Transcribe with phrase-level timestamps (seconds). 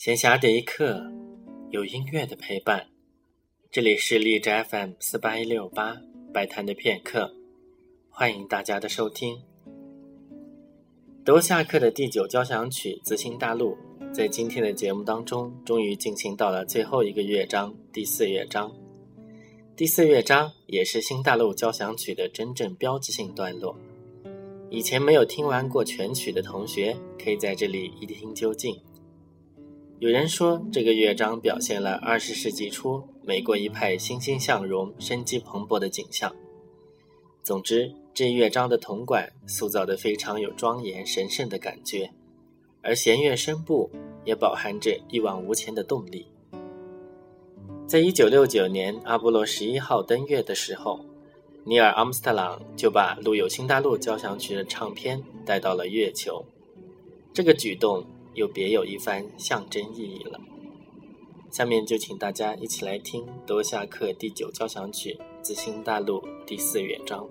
[0.00, 1.12] 闲暇的一刻，
[1.68, 2.86] 有音乐的陪伴。
[3.70, 5.94] 这里是荔枝 FM 四八一六八
[6.32, 7.30] 摆摊的片刻，
[8.08, 9.42] 欢迎大家的收听。
[11.22, 13.76] 德夏克的第九交响曲《自新大陆》
[14.14, 18.74] 在今天的节目当中，终于进行到了最后一个乐章——第四乐章。
[19.76, 23.76] 第四乐章也是新大陆交响曲的真正标志性段落。
[24.70, 28.74] 以前没有听完过全曲的同学，可以在这里一听究竟。
[30.00, 36.34] 有人说，这个乐章表现了二十世纪初美国一派欣欣向荣、生机蓬勃的景象。
[37.42, 42.10] 总之，这乐章的铜管塑造得非常有庄严神圣的感觉，
[42.80, 43.90] 而弦乐声部
[44.24, 46.26] 也饱含着一往无前的动力。
[47.86, 51.04] 在一九六九年阿波罗十一号登月的时候，
[51.64, 56.42] 尼尔·阿姆斯特朗就把录有《新大陆交响曲》的唱片带到了月球。
[57.34, 58.02] 这个举动。
[58.34, 60.40] 又别有一番象征意义了。
[61.50, 67.28] 下面就请大家一起来听德夏克第九交响曲《自新大陆》第四乐章。